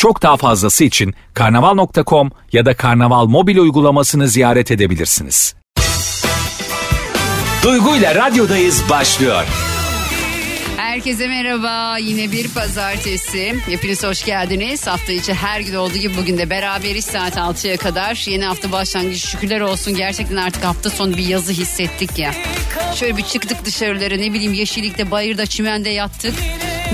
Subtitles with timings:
[0.00, 5.54] Çok daha fazlası için karnaval.com ya da karnaval mobil uygulamasını ziyaret edebilirsiniz.
[7.62, 9.44] Duygu ile radyodayız başlıyor.
[10.76, 11.98] Herkese merhaba.
[11.98, 13.54] Yine bir pazartesi.
[13.66, 14.86] Hepiniz hoş geldiniz.
[14.86, 18.24] Hafta içi her gün olduğu gibi bugün de beraberiz saat 6'ya kadar.
[18.26, 19.94] Yeni hafta başlangıcı şükürler olsun.
[19.94, 22.34] Gerçekten artık hafta sonu bir yazı hissettik ya.
[22.94, 26.34] Şöyle bir çıktık dışarılara ne bileyim yeşillikte, bayırda, çimende yattık.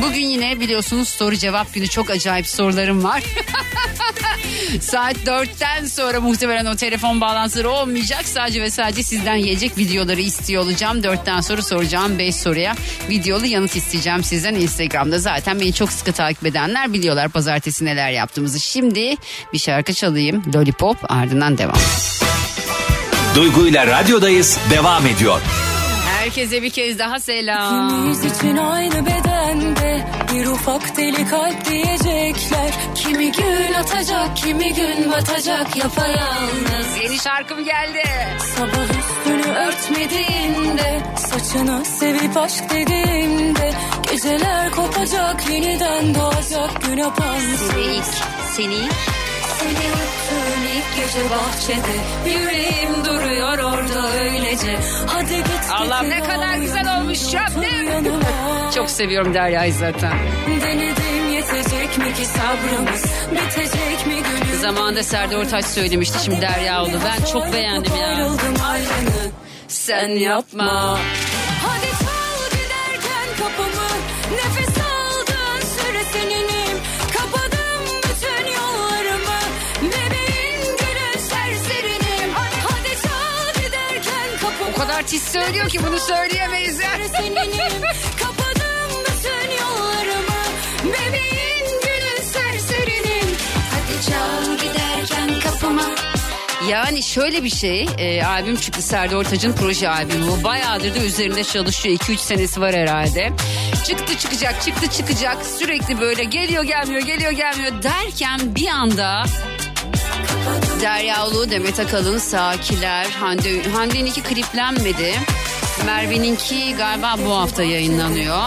[0.02, 3.22] Bugün yine biliyorsunuz soru cevap günü çok acayip sorularım var.
[4.80, 8.24] Saat 4'ten sonra muhtemelen o telefon bağlantıları olmayacak.
[8.24, 11.00] Sadece ve sadece sizden yiyecek videoları istiyor olacağım.
[11.00, 12.74] 4'ten sonra soracağım 5 soruya
[13.08, 15.18] videolu yanıt isteyeceğim sizden Instagram'da.
[15.18, 18.60] Zaten beni çok sıkı takip edenler biliyorlar pazartesi neler yaptığımızı.
[18.60, 19.16] Şimdi
[19.52, 20.42] bir şarkı çalayım.
[20.54, 21.76] Lollipop ardından devam.
[23.34, 25.40] Duygu ile radyodayız devam ediyor.
[26.26, 27.88] Herkese bir kez daha selam.
[27.88, 32.74] İkimiz için aynı bedende bir ufak deli kalp diyecekler.
[32.94, 36.96] Kimi gün atacak, kimi gün batacak yapayalnız.
[37.02, 38.02] Yeni şarkım geldi.
[38.56, 43.72] Sabah üstünü örtmediğinde, saçını sevip aşk dediğimde,
[44.12, 47.60] geceler kopacak, yeniden doğacak gün apansız.
[47.60, 48.00] Seni,
[48.56, 48.88] seni
[49.58, 50.45] Seni öptüğüm
[50.76, 51.96] ilk gece bahçede,
[52.26, 54.78] yüreğim duruyor orada öylece.
[55.06, 58.70] Hadi git Allah'ım ne kadar güzel olmuş, yanıma.
[58.74, 60.12] çok seviyorum Derya'yı zaten.
[60.62, 67.00] Denedim yetecek mi ki sabrımız Bitecek mi günümüz Zamanında Serdar Ortaç söylemişti şimdi Derya oldu.
[67.04, 68.28] Ben çok beğendim ya.
[69.68, 70.98] Sen yapma.
[71.66, 72.05] Hadi
[84.76, 86.88] O kadar tiz söylüyor ki bunu söyleyemeyiz ya.
[87.12, 87.82] Seninim
[88.22, 90.42] Kapadım bütün yollarımı
[90.84, 93.36] Bebeğin gülü serserinim
[93.70, 95.82] Hadi çal giderken kapıma
[96.68, 100.26] Yani şöyle bir şey, e, albüm çıktı Serdar Ortaç'ın proje albümü.
[100.26, 101.94] Bu bayağıdır da üzerinde çalışıyor.
[101.98, 103.32] 2-3 senesi var herhalde.
[103.86, 105.46] Çıktı çıkacak, çıktı çıkacak.
[105.58, 109.24] Sürekli böyle geliyor gelmiyor, geliyor gelmiyor derken bir anda...
[110.80, 115.14] Derya Ulu, Demet Akalın, Sakiler, Hande, Hande'ninki kliplenmedi.
[115.86, 118.38] Merve'ninki galiba bu hafta yayınlanıyor.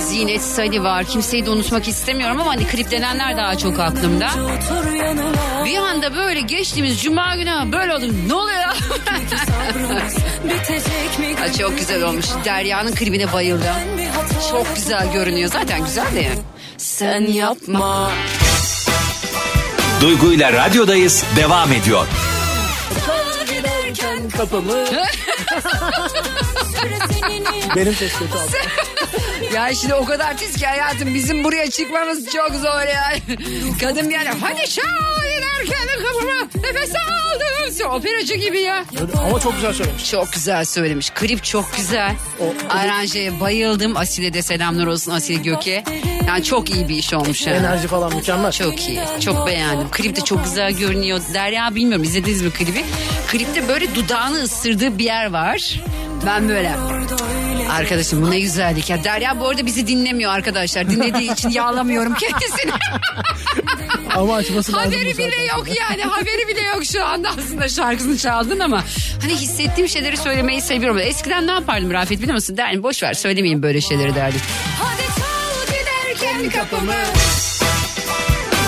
[0.00, 1.04] Zinet Sali var.
[1.04, 4.28] Kimseyi de unutmak istemiyorum ama hani kliplenenler daha çok aklımda.
[5.64, 8.04] Bir anda böyle geçtiğimiz cuma günü böyle oldu.
[8.26, 8.58] Ne oluyor
[11.38, 12.26] Ha, çok güzel olmuş.
[12.44, 13.74] Derya'nın klibine bayıldım.
[14.50, 15.50] Çok güzel görünüyor.
[15.52, 16.38] Zaten güzel de yani.
[16.78, 18.10] Sen yapma.
[20.00, 22.06] Duygu ile radyodayız devam ediyor.
[27.12, 28.87] seninim Benim ses kötü abi.
[29.54, 33.12] Ya şimdi o kadar tiz ki hayatım bizim buraya çıkmamız çok zor ya.
[33.80, 34.82] Kadın yani hadi çal
[35.36, 37.48] giderken kapıma nefes aldım.
[37.90, 38.84] Operacı gibi ya.
[39.16, 40.10] Ama çok güzel söylemiş.
[40.10, 41.10] Çok güzel söylemiş.
[41.10, 42.14] Klip çok güzel.
[42.70, 43.96] Aranjeye bayıldım.
[43.96, 45.84] Asil'e de selamlar olsun Asil Göke.
[46.26, 47.56] Yani çok iyi bir iş olmuş yani.
[47.56, 48.52] Enerji falan mükemmel.
[48.52, 49.00] Çok iyi.
[49.20, 49.90] Çok beğendim.
[49.90, 51.20] Klip de çok güzel görünüyor.
[51.34, 52.84] Derya bilmiyorum izlediniz mi klibi?
[53.28, 55.80] Klipte böyle dudağını ısırdığı bir yer var.
[56.26, 56.74] Ben böyle
[57.70, 59.04] Arkadaşım bu ne güzellik ya.
[59.04, 60.90] Derya bu arada bizi dinlemiyor arkadaşlar.
[60.90, 62.72] Dinlediği için yağlamıyorum kendisini.
[64.16, 64.92] Ama açması lazım.
[64.92, 66.02] haberi bile yok yani.
[66.02, 68.84] Haberi bile yok şu anda aslında şarkısını çaldın ama.
[69.22, 70.98] Hani hissettiğim şeyleri söylemeyi seviyorum.
[70.98, 72.56] Eskiden ne yapardım Rafet biliyor musun?
[72.56, 74.40] Derdim boş ver söylemeyin böyle şeyleri derdik.
[74.82, 76.92] Hadi çal giderken kapımı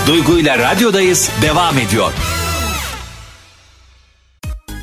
[0.07, 2.13] Duygu ile radyodayız devam ediyor.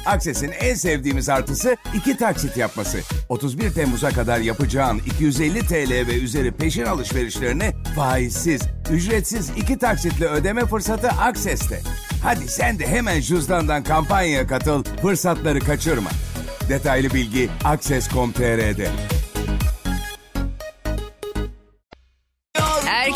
[0.07, 3.00] Akses'in en sevdiğimiz artısı iki taksit yapması.
[3.30, 8.62] 31 Temmuz'a kadar yapacağın 250 TL ve üzeri peşin alışverişlerini faizsiz,
[8.92, 11.81] ücretsiz iki taksitle ödeme fırsatı Akses'te.
[12.24, 16.09] Hadi sen de hemen cüzdandan kampanyaya katıl, fırsatları kaçırma.
[16.69, 19.17] Detaylı bilgi akses.com.tr'de.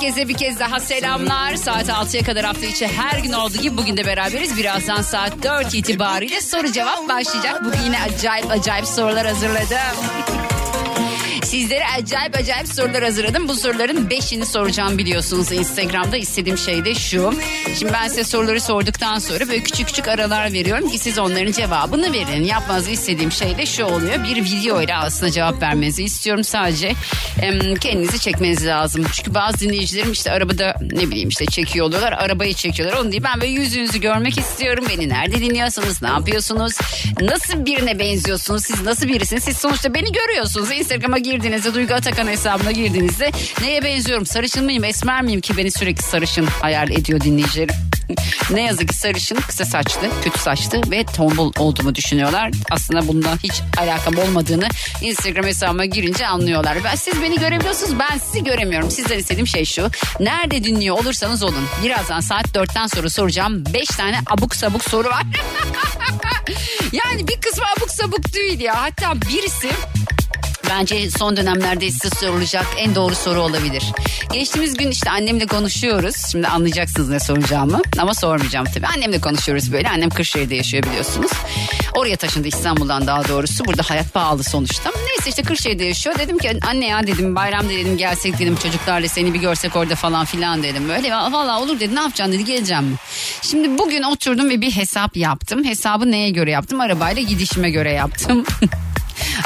[0.01, 1.55] Herkese bir kez daha selamlar.
[1.55, 4.57] Saat 6'ya kadar hafta içi her gün olduğu gibi bugün de beraberiz.
[4.57, 7.65] Birazdan saat 4 itibariyle soru cevap başlayacak.
[7.65, 9.77] Bugün yine acayip acayip sorular hazırladım.
[11.43, 13.47] Sizlere acayip acayip sorular hazırladım.
[13.47, 15.51] Bu soruların beşini soracağım biliyorsunuz.
[15.51, 17.33] Instagram'da istediğim şey de şu.
[17.79, 22.13] Şimdi ben size soruları sorduktan sonra böyle küçük küçük aralar veriyorum ki siz onların cevabını
[22.13, 22.43] verin.
[22.43, 24.23] Yapmanızı istediğim şey de şu oluyor.
[24.23, 26.43] Bir video ile aslında cevap vermenizi istiyorum.
[26.43, 26.93] Sadece
[27.81, 29.05] kendinizi çekmeniz lazım.
[29.13, 32.11] Çünkü bazı dinleyicilerim işte arabada ne bileyim işte çekiyor oluyorlar.
[32.11, 32.97] Arabayı çekiyorlar.
[32.97, 34.85] Onu değil ben böyle yüzünüzü görmek istiyorum.
[34.89, 36.01] Beni nerede dinliyorsunuz?
[36.01, 36.73] Ne yapıyorsunuz?
[37.21, 38.63] Nasıl birine benziyorsunuz?
[38.63, 39.43] Siz nasıl birisiniz?
[39.43, 40.71] Siz sonuçta beni görüyorsunuz.
[40.71, 43.31] Instagram'a girdiğinizde Duygu Atakan hesabına girdiğinizde
[43.61, 44.25] neye benziyorum?
[44.25, 44.83] Sarışın mıyım?
[44.83, 47.75] Esmer miyim ki beni sürekli sarışın hayal ediyor dinleyicilerim.
[48.51, 52.51] ne yazık ki sarışın, kısa saçlı, kötü saçlı ve tombul olduğumu düşünüyorlar.
[52.71, 54.67] Aslında bundan hiç alakam olmadığını
[55.01, 56.77] Instagram hesabıma girince anlıyorlar.
[56.83, 58.91] Ben, siz beni görebiliyorsunuz ben sizi göremiyorum.
[58.91, 59.89] Sizden istediğim şey şu.
[60.19, 61.65] Nerede dinliyor olursanız olun.
[61.83, 63.63] Birazdan saat 4'ten sonra soracağım.
[63.73, 65.23] 5 tane abuk sabuk soru var.
[66.91, 68.81] yani bir kısmı abuk sabuk değil ya.
[68.81, 69.69] Hatta birisi
[70.79, 73.83] Bence son dönemlerde size sorulacak en doğru soru olabilir.
[74.33, 76.15] Geçtiğimiz gün işte annemle konuşuyoruz.
[76.31, 78.87] Şimdi anlayacaksınız ne soracağımı ama sormayacağım tabii.
[78.87, 79.89] Annemle konuşuyoruz böyle.
[79.89, 81.31] Annem Kırşehir'de yaşıyor biliyorsunuz.
[81.95, 83.65] Oraya taşındı İstanbul'dan daha doğrusu.
[83.65, 84.91] Burada hayat pahalı sonuçta.
[85.07, 86.19] Neyse işte Kırşehir'de yaşıyor.
[86.19, 90.25] Dedim ki anne ya dedim bayramda dedim gelsek dedim çocuklarla seni bir görsek orada falan
[90.25, 90.89] filan dedim.
[90.89, 92.95] Böyle valla olur dedi ne yapacaksın dedi geleceğim mi?
[93.41, 95.63] Şimdi bugün oturdum ve bir hesap yaptım.
[95.63, 96.79] Hesabı neye göre yaptım?
[96.79, 98.45] Arabayla gidişime göre yaptım.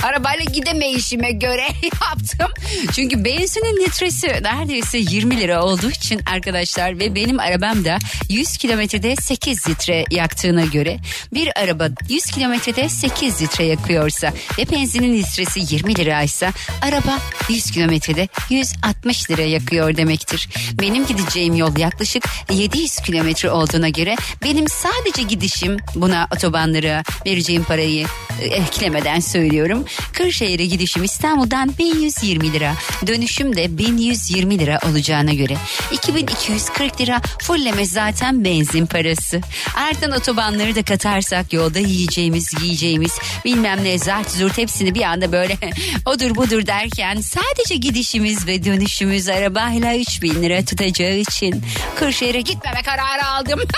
[0.03, 2.51] Arabayla gidemeyişime göre yaptım.
[2.91, 7.97] Çünkü benzinin litresi neredeyse 20 lira olduğu için arkadaşlar ve benim arabam da
[8.29, 10.97] 100 kilometrede 8 litre yaktığına göre
[11.33, 16.51] bir araba 100 kilometrede 8 litre yakıyorsa ve benzinin litresi 20 liraysa
[16.81, 17.19] araba
[17.49, 20.49] 100 kilometrede 160 lira yakıyor demektir.
[20.81, 28.07] Benim gideceğim yol yaklaşık 700 kilometre olduğuna göre benim sadece gidişim buna otobanlara vereceğim parayı
[28.41, 29.64] e, eklemeden söylüyorum.
[30.13, 32.73] Kırşehir'e gidişim İstanbul'dan 1120 lira.
[33.07, 35.57] Dönüşüm de 1120 lira olacağına göre
[35.91, 39.41] 2240 lira fulleme zaten benzin parası.
[39.75, 43.11] Artan otobanları da katarsak yolda yiyeceğimiz giyeceğimiz
[43.45, 45.57] bilmem ne zart zurt hepsini bir anda böyle
[46.05, 51.63] odur budur derken sadece gidişimiz ve dönüşümüz arabayla 3000 lira tutacağı için
[51.95, 53.59] Kırşehir'e gitmeme kararı aldım.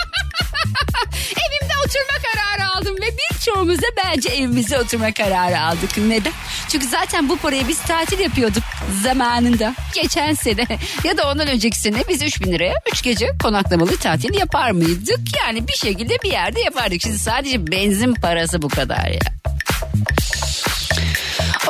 [1.32, 5.98] Evimde oturma kararı aldım ve birçoğumuz da bence evimize oturma kararı aldık.
[5.98, 6.34] Neden?
[6.70, 8.64] Çünkü zaten bu parayı biz tatil yapıyorduk
[9.04, 9.76] zamanında.
[9.96, 10.66] Geçen sene
[11.04, 15.20] ya da ondan önceki sene biz 3000 liraya 3 gece konaklamalı tatil yapar mıydık?
[15.38, 17.02] Yani bir şekilde bir yerde yapardık.
[17.02, 19.20] Şimdi sadece benzin parası bu kadar ya.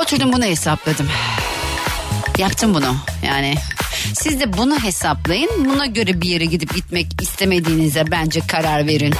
[0.01, 1.09] Oturdum bunu hesapladım.
[2.37, 2.95] Yaptım bunu
[3.25, 3.55] yani.
[4.13, 5.49] Siz de bunu hesaplayın.
[5.65, 9.13] Buna göre bir yere gidip gitmek istemediğinize bence karar verin.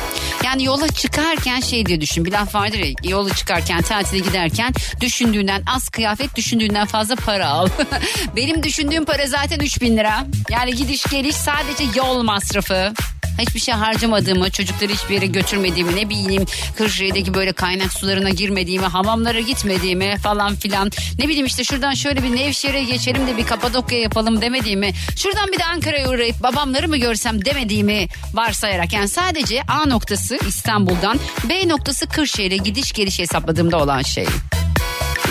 [0.48, 2.26] Yani yola çıkarken şey diye düşün.
[2.26, 7.68] Bir laf vardır ya yola çıkarken tatile giderken düşündüğünden az kıyafet düşündüğünden fazla para al.
[8.36, 10.26] Benim düşündüğüm para zaten 3000 lira.
[10.50, 12.94] Yani gidiş geliş sadece yol masrafı
[13.38, 16.46] hiçbir şey harcamadığımı, çocukları hiçbir yere götürmediğimi, ne bileyim
[16.78, 20.92] Kırşehir'deki böyle kaynak sularına girmediğimi, hamamlara gitmediğimi falan filan.
[21.20, 25.60] Ne bileyim işte şuradan şöyle bir Nevşehir'e geçelim de bir Kapadokya yapalım demediğimi, şuradan bir
[25.60, 31.20] de Ankara'ya uğrayıp babamları mı görsem demediğimi varsayarak yani sadece A noktası İstanbul'dan
[31.50, 34.26] B noktası Kırşehir'e gidiş geliş hesapladığımda olan şey.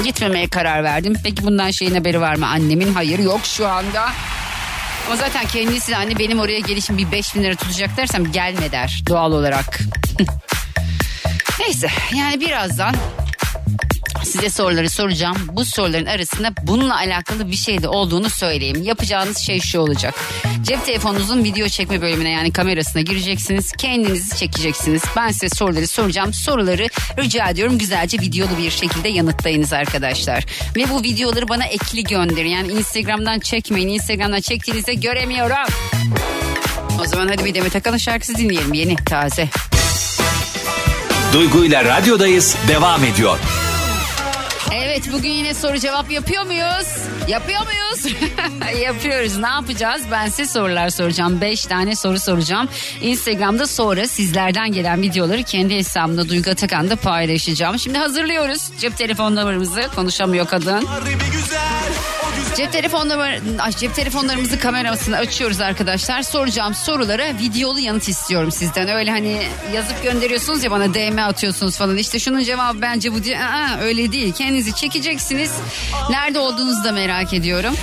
[0.05, 1.15] Gitmemeye karar verdim.
[1.25, 2.95] Peki bundan şeyin haberi var mı annemin?
[2.95, 4.09] Hayır yok şu anda.
[5.07, 9.03] Ama zaten kendisi de anne benim oraya gelişim bir 5000 lira tutacak dersem gelme der
[9.09, 9.81] doğal olarak.
[11.61, 12.95] Neyse yani birazdan
[14.27, 15.37] size soruları soracağım.
[15.53, 18.83] Bu soruların arasında bununla alakalı bir şey de olduğunu söyleyeyim.
[18.83, 20.15] Yapacağınız şey şu olacak.
[20.63, 23.73] Cep telefonunuzun video çekme bölümüne yani kamerasına gireceksiniz.
[23.73, 25.03] Kendinizi çekeceksiniz.
[25.17, 26.33] Ben size soruları soracağım.
[26.33, 30.45] Soruları rica ediyorum güzelce videolu bir şekilde yanıtlayınız arkadaşlar.
[30.77, 32.49] Ve bu videoları bana ekli gönderin.
[32.49, 33.89] Yani Instagram'dan çekmeyin.
[33.89, 35.57] Instagram'dan çektiğinizde göremiyorum.
[37.01, 38.73] O zaman hadi bir Demet Akalın şarkısı dinleyelim.
[38.73, 39.49] Yeni, taze.
[41.33, 43.39] Duygu ile radyodayız devam ediyor.
[44.97, 46.89] Evet bugün yine soru cevap yapıyor muyuz?
[47.29, 48.17] Yapıyor muyuz?
[48.83, 49.37] Yapıyoruz.
[49.37, 50.03] Ne yapacağız?
[50.11, 51.41] Ben size sorular soracağım.
[51.41, 52.69] Beş tane soru soracağım.
[53.01, 57.79] Instagram'da sonra sizlerden gelen videoları kendi hesabımda Duygu Atakan'da paylaşacağım.
[57.79, 58.71] Şimdi hazırlıyoruz.
[58.81, 60.87] Cep telefonlarımızı konuşamıyor kadın.
[62.57, 63.41] Cep telefonları,
[63.79, 66.23] cep telefonlarımızı kamerasını açıyoruz arkadaşlar.
[66.23, 68.89] Soracağım sorulara videolu yanıt istiyorum sizden.
[68.89, 69.43] Öyle hani
[69.75, 71.97] yazıp gönderiyorsunuz ya bana DM atıyorsunuz falan.
[71.97, 73.39] İşte şunun cevabı bence bu diye.
[73.39, 74.33] Aa, öyle değil.
[74.33, 75.53] Kendinizi çekeceksiniz.
[76.11, 77.75] Nerede olduğunuzu da merak ediyorum.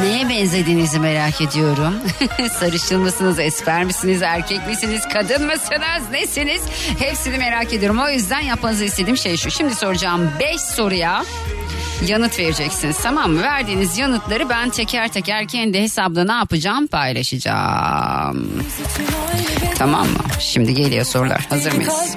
[0.00, 1.94] Neye benzediğinizi merak ediyorum.
[2.60, 6.62] Sarışın mısınız, esmer misiniz, erkek misiniz, kadın mısınız, nesiniz?
[6.98, 7.98] Hepsini merak ediyorum.
[7.98, 9.50] O yüzden yapmanızı istediğim şey şu.
[9.50, 11.24] Şimdi soracağım 5 soruya
[12.06, 13.42] yanıt vereceksiniz tamam mı?
[13.42, 18.64] Verdiğiniz yanıtları ben teker teker kendi hesabda ne yapacağım paylaşacağım.
[19.78, 20.18] Tamam mı?
[20.40, 21.46] Şimdi geliyor sorular.
[21.48, 22.16] Hazır mıyız?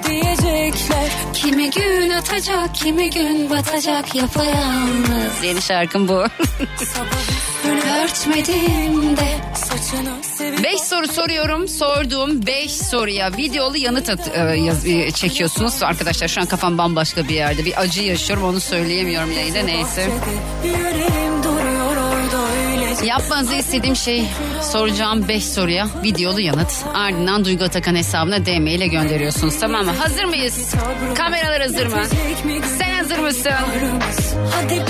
[1.33, 5.43] Kimi gün atacak, kimi gün batacak yapayalnız.
[5.43, 6.23] Yeni şarkım bu.
[7.63, 10.63] Sabah örtmediğimde saçını seviyorum.
[10.63, 11.67] Beş soru soruyorum.
[11.67, 15.83] Sorduğum beş soruya videolu yanıt at, e, yaz- e, çekiyorsunuz.
[15.83, 17.65] Arkadaşlar şu an kafam bambaşka bir yerde.
[17.65, 20.09] Bir acı yaşıyorum onu söyleyemiyorum yayında neyse.
[20.65, 21.30] Yüreğim.
[23.05, 24.25] Yapmanızı istediğim şey
[24.71, 26.71] soracağım 5 soruya videolu yanıt.
[26.93, 29.91] Ardından Duygu Atakan hesabına DM ile gönderiyorsunuz tamam mı?
[29.99, 30.73] Hazır mıyız?
[31.15, 32.03] Kameralar hazır mı?
[32.77, 33.51] Sen hazır mısın?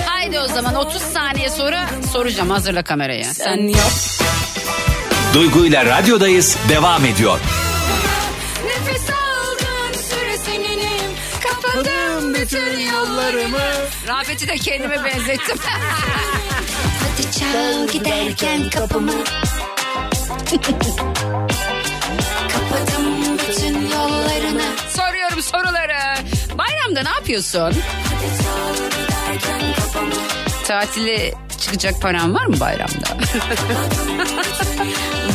[0.06, 2.50] Haydi o zaman 30 saniye sonra soracağım.
[2.50, 3.26] Hazırla kamerayı.
[3.26, 3.92] sen yap.
[5.34, 7.40] Duygu ile radyodayız devam ediyor.
[8.66, 11.12] Nefes aldığın süre seninim.
[11.44, 13.60] Kapadım bütün yollarımı.
[14.08, 15.58] Rafet'i de kendime benzettim.
[17.52, 19.12] Çal giderken kapımı.
[22.54, 24.62] Kapadım bütün yollarını.
[24.90, 26.18] Soruyorum soruları.
[26.58, 27.74] Bayramda ne yapıyorsun?
[30.68, 33.18] Tatile çıkacak paran var mı bayramda?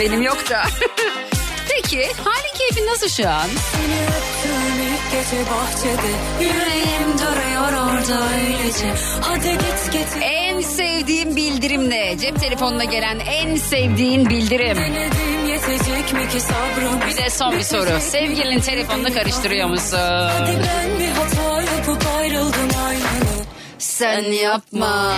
[0.01, 0.63] Benim yok da.
[1.69, 3.47] Peki halin keyfin nasıl şu an?
[3.73, 6.13] Seni öptüm ilk gece bahçede.
[6.41, 8.95] Yüreğim duruyor orada öylece.
[9.21, 10.21] Hadi git getir.
[10.23, 12.19] En sevdiğim bildirim ne?
[12.19, 14.77] Cep telefonuna gelen en sevdiğin bildirim.
[14.77, 17.01] Denedim yetecek mi ki sabrım?
[17.11, 18.01] Bir de son bir soru.
[18.01, 19.99] Sevgilinin telefonunu karıştırıyor musun?
[19.99, 23.47] Hadi ben bir hata yapıp ayrıldım aynını.
[23.79, 25.13] Sen yapma.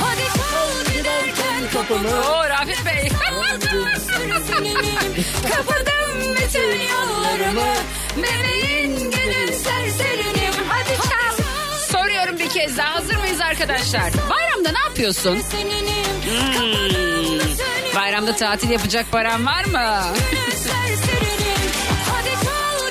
[0.00, 2.08] Hadi çal giderken kapımı.
[5.50, 7.74] Kapadım bütün yollarımı.
[8.16, 10.54] Bebeğin günün serserinim.
[10.68, 11.44] Hadi çal.
[11.92, 12.94] Soruyorum bir kez daha.
[12.94, 14.12] Hazır mıyız arkadaşlar?
[14.30, 15.34] Bayramda ne yapıyorsun?
[15.36, 15.42] Hmm.
[17.96, 20.02] Bayramda tatil yapacak paran var mı?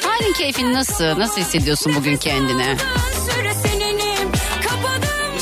[0.04, 1.20] Halin keyfin nasıl?
[1.20, 2.78] Nasıl hissediyorsun bugün kendini?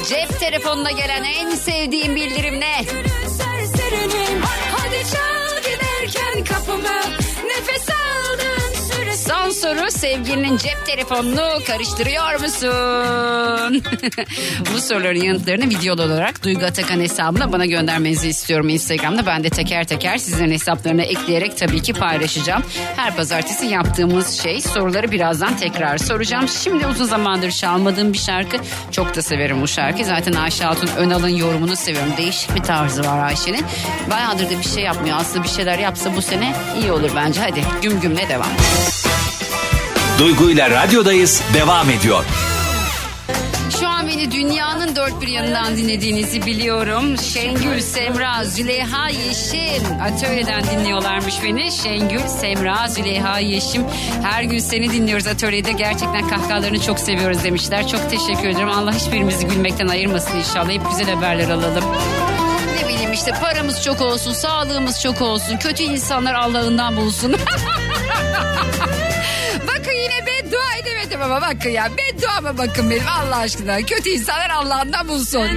[0.09, 2.85] Cep telefonuna gelen en sevdiğin bildirim ne?
[6.65, 7.23] Giderken kapımı.
[9.43, 13.83] Son soru sevgilinin cep telefonunu karıştırıyor musun?
[14.73, 19.25] Bu soruların yanıtlarını videolu olarak Duygu Atakan hesabına bana göndermenizi istiyorum Instagram'da.
[19.25, 22.63] Ben de teker teker sizin hesaplarına ekleyerek tabii ki paylaşacağım.
[22.95, 26.47] Her pazartesi yaptığımız şey soruları birazdan tekrar soracağım.
[26.47, 28.57] Şimdi uzun zamandır çalmadığım bir şarkı.
[28.91, 30.05] Çok da severim bu şarkı.
[30.05, 32.13] Zaten Ayşe Hatun Önal'ın yorumunu seviyorum.
[32.17, 33.65] Değişik bir tarzı var Ayşe'nin.
[34.12, 35.17] Bayağıdır da bir şey yapmıyor.
[35.19, 37.41] Aslında bir şeyler yapsa bu sene iyi olur bence.
[37.41, 38.50] Hadi güm gümle devam.
[40.20, 42.25] Duygu ile radyodayız devam ediyor.
[43.79, 47.17] Şu an beni dünyanın dört bir yanından dinlediğinizi biliyorum.
[47.17, 49.84] Şengül, Semra, Züleyha, Yeşim.
[50.01, 51.72] Atölyeden dinliyorlarmış beni.
[51.72, 53.84] Şengül, Semra, Züleyha, Yeşim.
[54.24, 55.72] Her gün seni dinliyoruz atölyede.
[55.72, 57.88] Gerçekten kahkahalarını çok seviyoruz demişler.
[57.88, 58.70] Çok teşekkür ederim.
[58.70, 60.70] Allah hiçbirimizi gülmekten ayırmasın inşallah.
[60.70, 61.84] Hep güzel haberler alalım.
[62.82, 65.58] Ne bileyim işte paramız çok olsun, sağlığımız çok olsun.
[65.58, 67.36] Kötü insanlar Allah'ından bulsun.
[71.22, 73.77] ama bakın ya bedduama bakın benim Allah aşkına.
[73.82, 75.48] Kötü insanlar Allah'ından bulsun.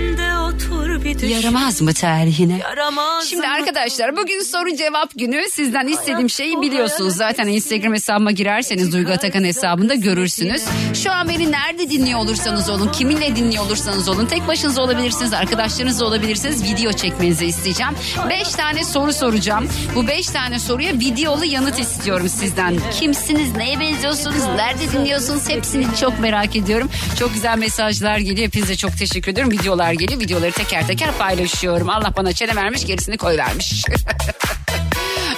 [1.29, 2.59] Yaramaz mı tarihine?
[2.59, 7.17] Yaramaz Şimdi arkadaşlar bugün soru cevap günü sizden istediğim şeyi biliyorsunuz.
[7.17, 10.65] Zaten Instagram hesabıma girerseniz Duygu Atakan hesabında görürsünüz.
[10.95, 14.27] Şu an beni nerede dinliyor olursanız olun, kiminle dinliyor olursanız olun.
[14.27, 16.65] Tek başınıza olabilirsiniz, arkadaşlarınızla olabilirsiniz.
[16.65, 17.93] Video çekmenizi isteyeceğim.
[18.31, 19.69] Beş tane soru soracağım.
[19.95, 22.77] Bu beş tane soruya videolu yanıt istiyorum sizden.
[23.01, 26.91] Kimsiniz, neye benziyorsunuz, nerede dinliyorsunuz hepsini çok merak ediyorum.
[27.19, 28.47] Çok güzel mesajlar geliyor.
[28.47, 29.53] Hepinize çok teşekkür ediyorum.
[29.53, 30.21] Videolar geliyor.
[30.21, 31.89] Videoları teker teker paylaşıyorum.
[31.89, 33.85] Allah bana çene vermiş gerisini koy vermiş.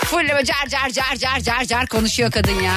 [0.04, 2.72] Full car car car car car car konuşuyor kadın ya.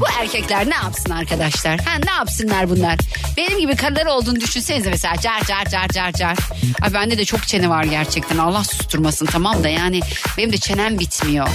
[0.00, 1.80] Bu erkekler ne yapsın arkadaşlar?
[1.80, 2.98] Ha ne yapsınlar bunlar?
[3.36, 6.36] Benim gibi karılar olduğunu düşünsenize mesela car car car car car.
[6.82, 8.38] Ay bende de çok çene var gerçekten.
[8.38, 10.00] Allah susturmasın tamam da yani
[10.38, 11.48] benim de çenem bitmiyor.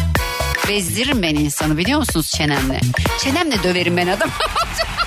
[0.69, 2.79] Bezdiririm ben insanı biliyor musunuz çenemle?
[3.23, 4.29] Çenemle döverim ben adam.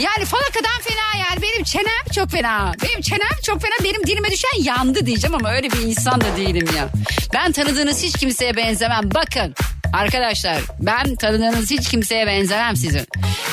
[0.00, 2.72] Yani falakadan fena yani benim çenem çok fena.
[2.82, 6.68] Benim çenem çok fena benim dilime düşen yandı diyeceğim ama öyle bir insan da değilim
[6.76, 6.88] ya.
[7.34, 9.10] Ben tanıdığınız hiç kimseye benzemem.
[9.14, 9.54] Bakın
[9.92, 13.06] arkadaşlar ben tanıdığınız hiç kimseye benzemem sizin.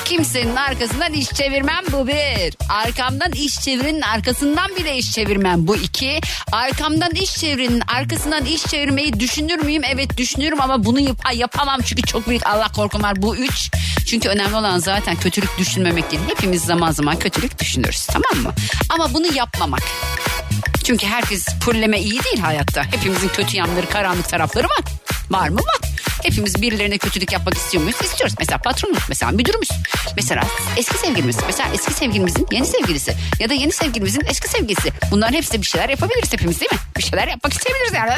[0.05, 2.55] Kimsenin arkasından iş çevirmem bu bir.
[2.69, 6.19] Arkamdan iş çevirinin arkasından bile iş çevirmem bu iki.
[6.51, 9.83] Arkamdan iş çevirinin arkasından iş çevirmeyi düşünür müyüm?
[9.83, 13.71] Evet düşünürüm ama bunu yap- yapamam çünkü çok büyük Allah korkum var bu üç.
[14.07, 16.21] Çünkü önemli olan zaten kötülük düşünmemek değil.
[16.27, 18.53] Hepimiz zaman zaman kötülük düşünürüz tamam mı?
[18.89, 19.83] Ama bunu yapmamak.
[20.83, 22.83] Çünkü herkes fulleme iyi değil hayatta.
[22.83, 24.81] Hepimizin kötü yanları, karanlık tarafları var.
[25.29, 25.59] Var mı?
[25.59, 25.84] Var.
[26.25, 27.97] Hepimiz birilerine kötülük yapmak istiyor muyuz?
[28.03, 28.35] İstiyoruz.
[28.39, 29.69] Mesela patronumuz, mesela müdürümüz.
[30.15, 30.43] Mesela
[30.77, 31.37] eski sevgilimiz.
[31.45, 33.15] Mesela eski sevgilimizin yeni sevgilisi.
[33.39, 34.91] Ya da yeni sevgilimizin eski sevgilisi.
[35.11, 36.77] Bunların hepsi bir şeyler yapabiliriz hepimiz değil mi?
[36.97, 38.11] Bir şeyler yapmak isteyebiliriz yani.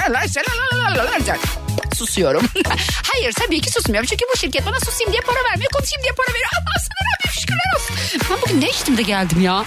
[1.96, 2.48] Susuyorum.
[3.14, 4.08] Hayır tabii ki susmuyorum.
[4.10, 5.72] Çünkü bu şirket bana susayım diye para vermiyor.
[5.72, 6.50] Konuşayım diye para veriyor.
[6.54, 7.96] Allah sana Rabbim şükürler olsun.
[8.32, 9.66] Ben bugün ne içtim de geldim ya?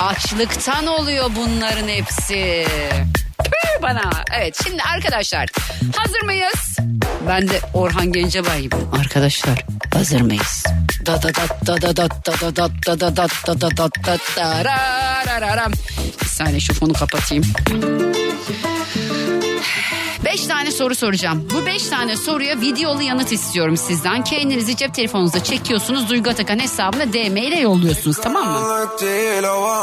[0.00, 2.66] Açlıktan oluyor bunların hepsi.
[3.82, 4.10] Bana.
[4.38, 5.48] Evet şimdi arkadaşlar
[5.96, 6.78] hazır mıyız?
[7.28, 8.76] Ben de Orhan Gencebay gibi.
[9.00, 10.64] Arkadaşlar hazır mıyız?
[11.06, 14.18] Da da da da da da da da da da da da da da da
[14.36, 14.66] da
[15.56, 15.70] da.
[16.22, 17.44] Bir saniye şu fonu kapatayım.
[20.48, 21.48] Tane soru soracağım.
[21.54, 24.24] Bu beş tane soruya videolu yanıt istiyorum sizden.
[24.24, 26.08] Kendinizi cep telefonunuza çekiyorsunuz.
[26.10, 28.58] Duygu Atakan hesabına DM ile yolluyorsunuz tamam mı?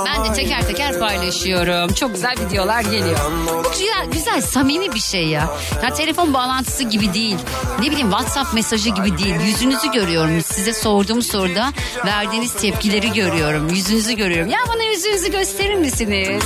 [0.06, 1.94] Ben de teker teker paylaşıyorum.
[1.94, 3.20] Çok güzel videolar geliyor.
[3.48, 5.50] Bu güzel, güzel samimi bir şey ya.
[5.84, 7.38] Ya telefon bağlantısı gibi değil.
[7.80, 9.36] Ne bileyim WhatsApp mesajı gibi değil.
[9.46, 10.42] Yüzünüzü görüyorum.
[10.42, 11.72] Size sorduğum soruda
[12.06, 13.70] verdiğiniz tepkileri görüyorum.
[13.70, 14.50] Yüzünüzü görüyorum.
[14.50, 16.44] Ya bana yüzünüzü gösterir misiniz?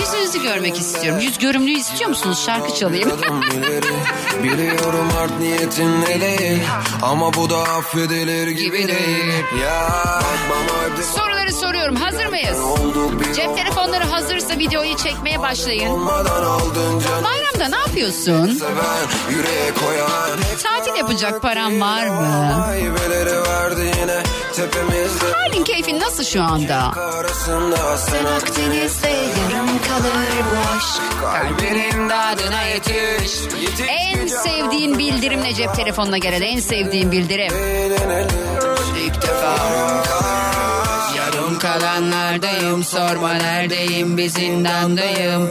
[0.00, 1.20] Yüzünüzü görmek istiyorum.
[1.20, 2.42] Yüz görümlüğü istiyor musunuz?
[2.46, 3.10] Şarkı çalayım.
[4.42, 6.62] Biliyorum art niyetin ne değil
[7.02, 9.44] Ama bu da affedilir gibi değil.
[9.62, 9.88] Ya
[11.16, 11.96] Soruları soruyorum.
[11.96, 12.58] Hazır mıyız?
[13.36, 16.06] Cep telefonları hazırsa videoyu çekmeye başlayın.
[17.24, 18.60] Bayramda ne yapıyorsun?
[20.62, 22.26] Tatil yapacak paran var mı?
[24.56, 26.92] Tepemizde Halin keyfin nasıl şu anda?
[27.96, 31.20] Sen Akdeniz'de yarım kalır bu aşk.
[31.20, 33.32] Kalbinin dadına yetiş.
[33.88, 37.52] En sevdiğin bildirim ne cep telefonuna gelen en sevdiğin bildirim?
[38.98, 39.56] İlk defa.
[41.16, 45.50] Yarım kalanlardayım sorma neredeyim bir zindandayım.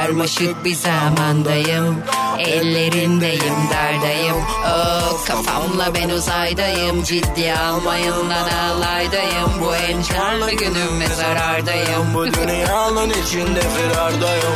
[0.00, 2.02] Karmaşık bir zamandayım.
[2.38, 4.36] Ellerindeyim derdayım.
[4.66, 7.04] Oh, kafamla ben uzaydayım.
[7.04, 9.50] Ciddi almayın lan alaydayım.
[9.60, 12.14] Bu en karlı günüm ve zarardayım.
[12.14, 14.54] Bu dünyanın içinde firardayım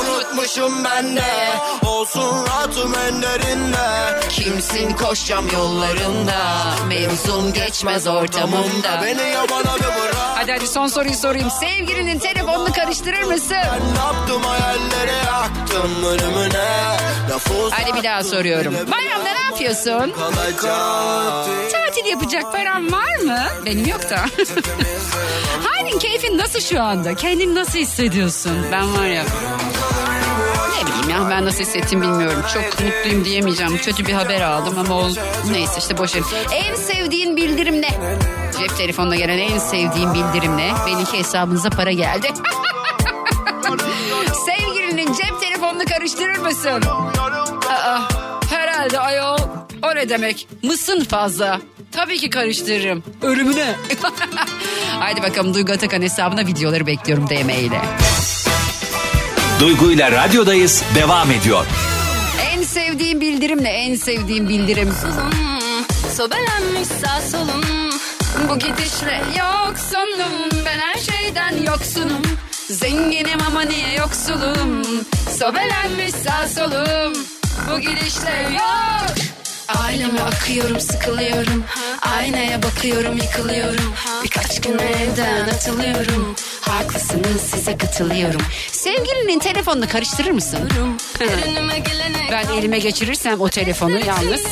[0.00, 1.52] Unutmuşum ben de
[1.86, 6.38] Olsun rahatım en derinde Kimsin koşacağım yollarında
[6.88, 13.22] Mevzum geçmez ortamımda Beni yabana bir bırak Hadi hadi son soruyu sorayım Sevgilinin telefonunu karıştırır
[13.22, 13.56] mısın?
[17.70, 20.12] Hadi bir daha soruyorum Bayramda ne yapıyorsun?
[21.72, 23.38] Tatil yapacak paran var mı?
[23.66, 24.16] Benim yok da
[25.64, 27.14] Halin keyfin nasıl şu anda?
[27.14, 28.52] Kendini nasıl hissediyorsun?
[28.72, 29.22] Ben var ya
[31.10, 32.42] ya ben nasıl hissettim bilmiyorum.
[32.54, 33.78] Çok mutluyum diyemeyeceğim.
[33.78, 35.08] Kötü bir haber aldım ama o
[35.50, 36.22] neyse işte boş ver.
[36.52, 37.88] En sevdiğin bildirim ne?
[38.58, 40.72] Cep telefonuna gelen en sevdiğin bildirim ne?
[40.86, 42.28] Benimki hesabınıza para geldi.
[44.46, 46.82] Sevgilinin cep telefonunu karıştırır mısın?
[47.68, 48.00] Aa,
[48.50, 49.38] herhalde ayol.
[49.82, 50.48] O ne demek?
[50.62, 51.60] Mısın fazla?
[51.92, 53.02] Tabii ki karıştırırım.
[53.22, 53.74] Ölümüne.
[54.98, 57.80] Haydi bakalım Duygu Atakan hesabına videoları bekliyorum DM ile.
[59.60, 61.66] Duygu ile radyodayız devam ediyor.
[62.52, 63.68] En sevdiğim bildirim ne?
[63.70, 64.92] En sevdiğim bildirim.
[66.16, 67.64] Sobelenmiş sağ solum
[68.48, 70.64] Bu gidişle yoksunum.
[70.66, 72.22] Ben her şeyden yoksunum.
[72.70, 74.82] Zenginim ama niye yoksulum?
[75.38, 77.12] Sobelenmiş sağ solum.
[77.70, 79.39] Bu gidişle yok.
[79.78, 81.64] Aileme akıyorum sıkılıyorum.
[82.16, 83.94] Aynaya bakıyorum yıkılıyorum.
[84.24, 86.36] Birkaç gün evden atılıyorum.
[86.60, 88.40] Haklısınız size katılıyorum.
[88.72, 90.70] Sevgilinin telefonunu karıştırır mısın?
[92.32, 94.40] Ben elime geçirirsem o telefonu yalnız.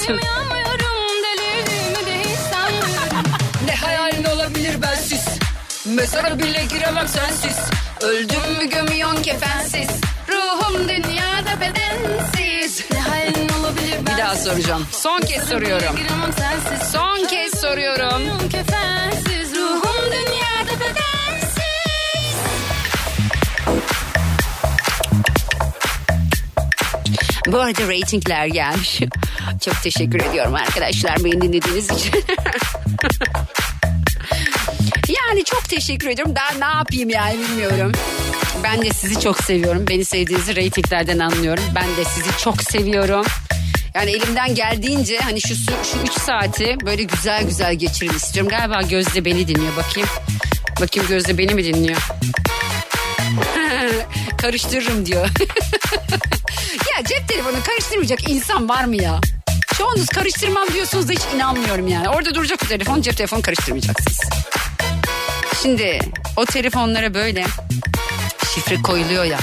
[3.66, 5.24] Ne hayalin olabilir bensiz?
[5.86, 7.56] Mezara bile giremem sensiz.
[8.02, 9.88] Öldüm mü gömüyorsun kefensiz
[10.28, 12.84] Ruhum dünyada bedensiz
[14.18, 14.86] Daha soracağım.
[14.92, 15.96] Son kez soruyorum.
[16.92, 18.22] Son kez soruyorum.
[27.46, 29.00] Bu arada reytingler gelmiş.
[29.64, 32.12] Çok teşekkür ediyorum arkadaşlar Beni dinlediğiniz için.
[35.08, 36.34] Yani çok teşekkür ediyorum.
[36.36, 37.92] Daha ne yapayım yani bilmiyorum.
[38.62, 39.84] Ben de sizi çok seviyorum.
[39.88, 41.64] Beni sevdiğinizi reytinglerden anlıyorum.
[41.74, 43.26] Ben de sizi çok seviyorum
[43.98, 48.50] yani elimden geldiğince hani şu şu 3 saati böyle güzel güzel geçirin istiyorum.
[48.50, 50.08] Galiba Gözde beni dinliyor bakayım.
[50.80, 51.98] Bakayım Gözde beni mi dinliyor?
[54.38, 55.28] Karıştırırım diyor.
[56.96, 59.20] ya cep telefonu karıştırmayacak insan var mı ya?
[59.78, 62.08] Çoğunuz karıştırmam diyorsunuz da hiç inanmıyorum yani.
[62.08, 64.20] Orada duracak o telefon cep telefonu karıştırmayacaksınız.
[65.62, 65.98] Şimdi
[66.36, 67.46] o telefonlara böyle
[68.54, 69.38] şifre koyuluyor ya.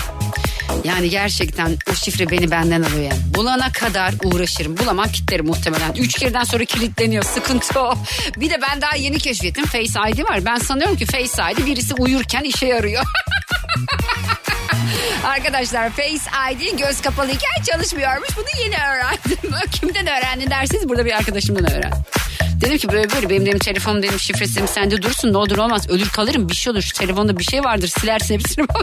[0.86, 3.12] Yani gerçekten o şifre beni benden alıyor.
[3.36, 4.78] Bulana kadar uğraşırım.
[4.78, 5.93] Bulamam kilitlerim muhtemelen.
[5.93, 7.24] Üç kereden sonra kilitleniyor.
[7.24, 7.95] Sıkıntı o.
[8.38, 9.65] Bir de ben daha yeni keşfettim.
[9.65, 10.45] Face ID var.
[10.45, 13.04] Ben sanıyorum ki Face ID birisi uyurken işe yarıyor.
[15.26, 18.30] Arkadaşlar Face ID göz kapalıyken çalışmıyormuş.
[18.38, 19.69] Bunu yeni öğrendim.
[19.71, 22.00] Kimden öğrendin derseniz burada bir arkadaşımdan öğrendim.
[22.62, 25.89] Dedim ki böyle böyle benim dedim telefonum dedim şifresi dedim sende dursun ne olur olmaz
[25.89, 28.65] ölür kalırım bir şey olur şu telefonda bir şey vardır silersin hepsini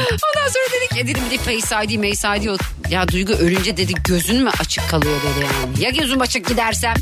[0.00, 2.58] Ondan sonra dedik ya dedim bir de Face ID, Face ID.
[2.90, 5.84] Ya Duygu ölünce dedi gözün mü açık kalıyor dedi yani.
[5.84, 6.94] Ya gözüm açık gidersem?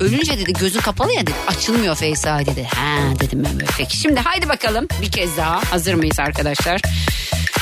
[0.00, 2.68] Ölünce dedi gözün kapalı ya dedi açılmıyor Face ID dedi.
[2.74, 3.66] Ha dedim ben böyle.
[3.78, 6.80] Peki şimdi haydi bakalım bir kez daha hazır mıyız arkadaşlar?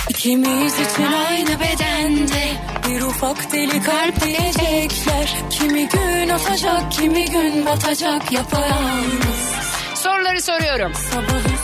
[0.08, 2.52] İkimiz için aynı bedende
[2.88, 5.34] bir ufak deli kalp diyecekler.
[5.50, 9.63] Kimi gün atacak, kimi gün batacak yapayalnız.
[10.04, 10.92] Soruları soruyorum.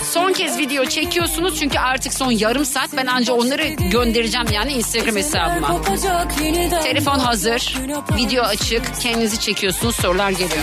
[0.05, 5.17] Son kez video çekiyorsunuz çünkü artık son yarım saat ben anca onları göndereceğim yani Instagram
[5.17, 5.83] hesabıma.
[6.85, 7.79] Telefon hazır,
[8.17, 10.63] video açık, kendinizi çekiyorsunuz sorular geliyor.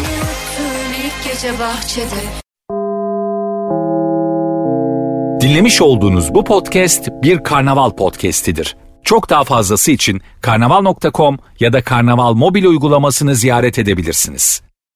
[5.41, 8.75] Dinlemiş olduğunuz bu podcast bir karnaval podcastidir.
[9.03, 14.66] Çok daha fazlası için karnaval.com ya da karnaval mobil uygulamasını ziyaret edebilirsiniz.